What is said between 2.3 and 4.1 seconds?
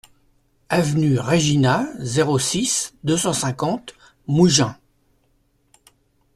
six, deux cent cinquante